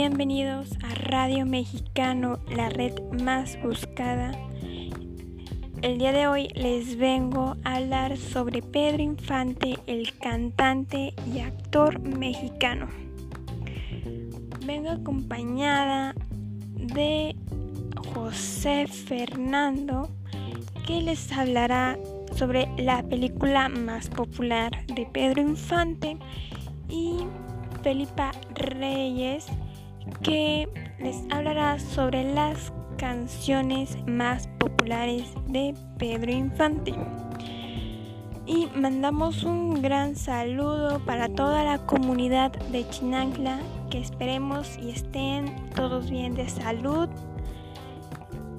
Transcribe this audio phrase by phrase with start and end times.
[0.00, 4.30] Bienvenidos a Radio Mexicano, la red más buscada.
[5.82, 11.98] El día de hoy les vengo a hablar sobre Pedro Infante, el cantante y actor
[11.98, 12.86] mexicano.
[14.64, 16.14] Vengo acompañada
[16.76, 17.34] de
[18.14, 20.08] José Fernando,
[20.86, 21.98] que les hablará
[22.36, 26.16] sobre la película más popular de Pedro Infante
[26.88, 27.16] y
[27.82, 29.48] Felipa Reyes
[30.22, 36.94] que les hablará sobre las canciones más populares de Pedro Infante.
[38.46, 43.58] Y mandamos un gran saludo para toda la comunidad de Chinangla,
[43.90, 47.08] que esperemos y estén todos bien de salud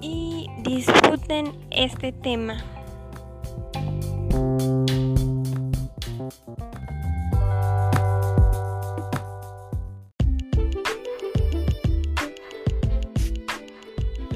[0.02, 2.64] y disfruten este tema.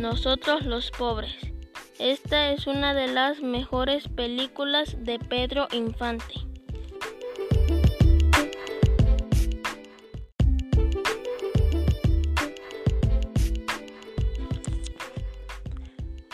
[0.04, 1.34] Nosotros los pobres.
[1.98, 6.34] Esta es una de las mejores películas de Pedro Infante.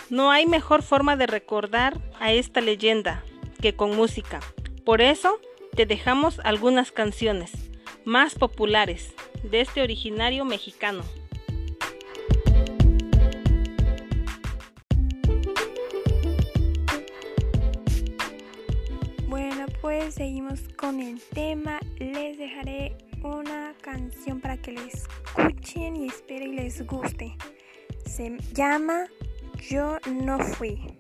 [0.09, 3.23] No hay mejor forma de recordar a esta leyenda
[3.61, 4.39] que con música.
[4.83, 5.39] Por eso
[5.76, 7.52] te dejamos algunas canciones
[8.04, 11.04] más populares de este originario mexicano.
[20.20, 21.80] Seguimos con el tema.
[21.98, 27.38] Les dejaré una canción para que la escuchen y espero y les guste.
[28.06, 29.06] Se llama
[29.70, 30.98] Yo no fui.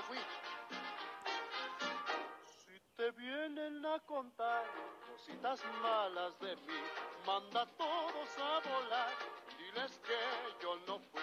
[0.00, 0.18] Yo fui.
[2.64, 4.64] Si te vienen a contar
[5.10, 6.80] cositas malas de mí,
[7.26, 9.12] manda a todos a volar,
[9.58, 11.22] diles que yo no fui.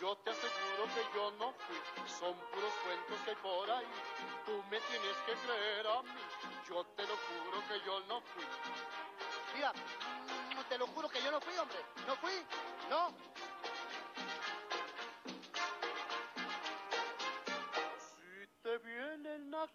[0.00, 1.76] Yo te aseguro que yo no fui,
[2.06, 3.86] son puros cuentos que hay por ahí.
[4.44, 6.22] Tú me tienes que creer a mí,
[6.68, 8.44] yo te lo juro que yo no fui.
[9.54, 9.72] Mira,
[10.68, 11.08] te lo juro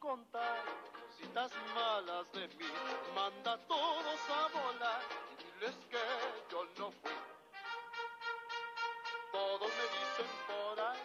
[0.07, 2.71] cositas malas de mí,
[3.13, 5.01] manda a todos a volar
[5.31, 5.97] y diles que
[6.49, 7.11] yo no fui.
[9.33, 10.99] Todos me dicen por ahí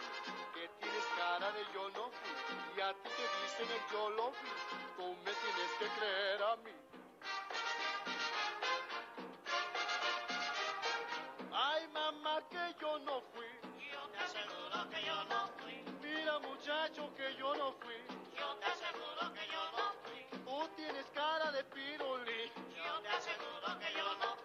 [0.54, 4.30] que tienes cara de yo no fui y a ti te dicen el yo lo
[4.30, 4.52] vi.
[4.96, 6.70] Tú me tienes que creer a mí.
[11.52, 13.46] Ay, mamá, que yo no fui.
[13.90, 15.51] Yo te aseguro que yo no fui.
[16.62, 17.92] Muchacho, que yo no fui.
[18.38, 20.38] Yo te aseguro que yo no fui.
[20.44, 22.52] Tú tienes cara de pirulí.
[22.76, 24.41] Yo te aseguro que yo no fui.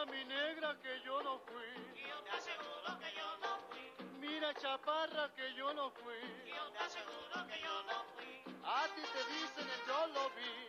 [0.00, 2.02] Mira, mi negra, que yo no fui.
[2.08, 3.92] Yo te aseguro que yo no fui.
[4.18, 6.14] Mira, chaparra, que yo no fui.
[6.46, 8.42] Yo te aseguro que yo no fui.
[8.64, 10.68] A ti te dicen el yo lo vi.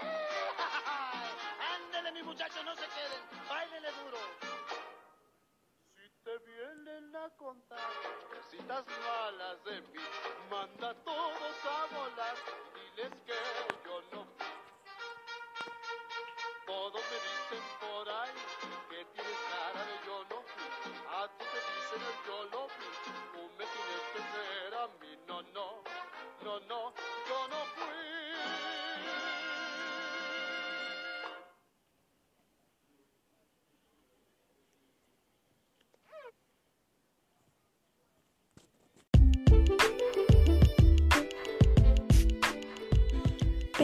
[1.74, 3.22] Ándele, mi muchacho, no se queden.
[3.48, 4.18] Báilele duro.
[5.96, 7.90] Si te vienen a contar
[8.34, 9.99] cositas malas de mí,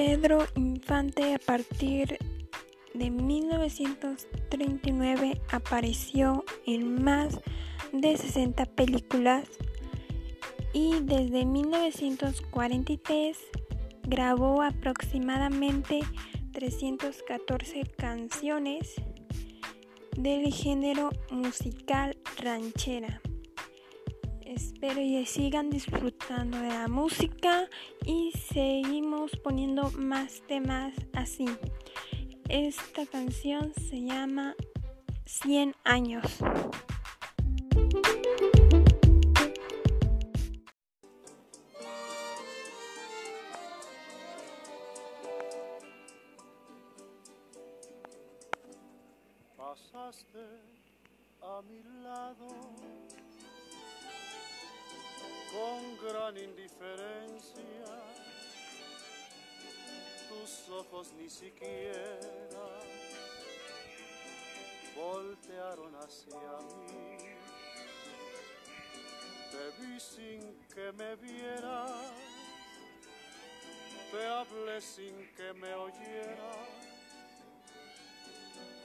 [0.06, 2.17] Pedro Infante a partir
[2.94, 7.41] de 1939 apareció en más
[7.93, 9.49] de 60 películas
[10.73, 13.37] y desde 1943
[14.05, 15.99] grabó aproximadamente
[16.53, 18.94] 314 canciones
[20.17, 23.20] del género musical ranchera.
[24.56, 27.69] Espero que sigan disfrutando de la música
[28.06, 31.44] y seguimos poniendo más temas así.
[32.49, 34.55] Esta canción se llama
[35.26, 36.38] 100 años.
[49.58, 50.47] Pasaste
[51.43, 52.47] a mi lado
[55.52, 57.62] con gran indiferencia.
[60.28, 62.66] Tus ojos ni siquiera
[64.96, 66.52] voltearon hacia
[66.88, 67.16] mí.
[69.50, 72.12] Te vi sin que me vieras,
[74.10, 76.87] te hablé sin que me oyeras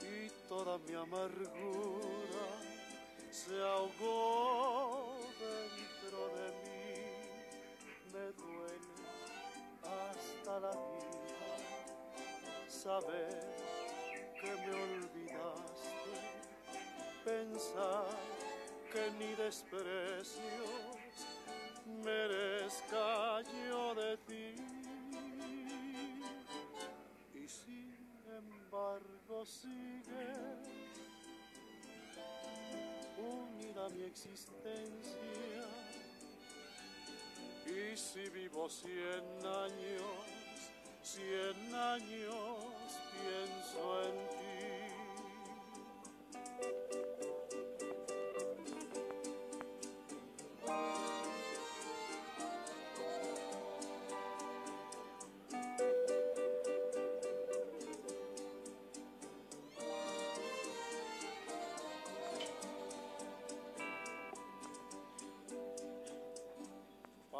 [0.02, 2.46] y toda mi amargura
[3.30, 6.51] se ahogó dentro de mí.
[8.30, 8.78] Duele
[9.82, 11.22] hasta la vida
[12.68, 13.56] saber
[14.40, 16.14] que me olvidaste,
[17.24, 18.06] pensar
[18.92, 21.26] que ni desprecios
[22.04, 24.54] merezca yo de ti.
[27.34, 30.32] Y sin embargo sigue
[33.18, 35.91] unida mi existencia.
[37.72, 40.26] Y si vivo cien años,
[41.02, 42.66] cien años
[43.12, 44.81] pienso en ti.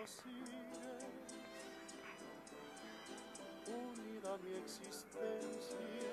[0.00, 0.60] embargo sigue
[3.68, 6.12] unida mi existencia.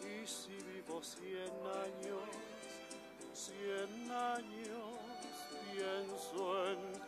[0.00, 1.52] Y si vivo cien
[1.84, 2.28] años,
[3.32, 4.98] cien años
[5.72, 6.99] pienso en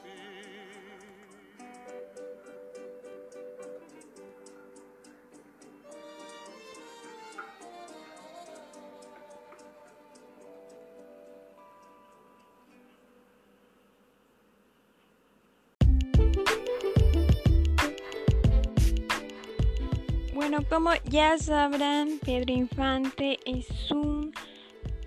[20.53, 24.35] Bueno, como ya sabrán, Pedro Infante es un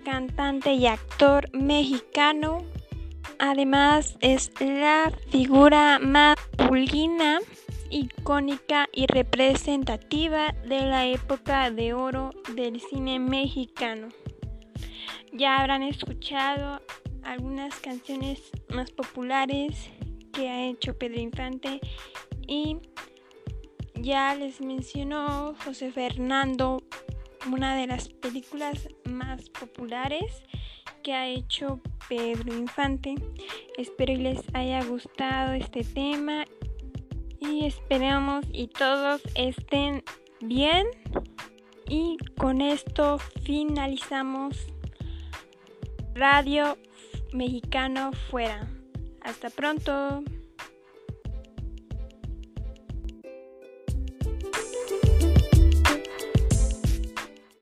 [0.04, 2.64] cantante y actor mexicano.
[3.38, 7.38] Además, es la figura masculina,
[7.90, 14.08] icónica y representativa de la época de oro del cine mexicano.
[15.32, 16.82] Ya habrán escuchado
[17.22, 18.40] algunas canciones
[18.74, 19.90] más populares
[20.32, 21.78] que ha hecho Pedro Infante
[22.48, 22.78] y
[24.06, 26.80] ya les mencionó José Fernando,
[27.50, 30.44] una de las películas más populares
[31.02, 33.16] que ha hecho Pedro Infante.
[33.76, 36.44] Espero y les haya gustado este tema
[37.40, 40.04] y esperamos y todos estén
[40.40, 40.86] bien.
[41.88, 44.68] Y con esto finalizamos
[46.14, 46.78] Radio
[47.32, 48.68] Mexicano Fuera.
[49.22, 50.22] Hasta pronto.